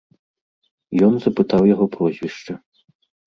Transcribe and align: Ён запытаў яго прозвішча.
Ён 1.07 1.13
запытаў 1.25 1.61
яго 1.73 1.85
прозвішча. 1.99 2.53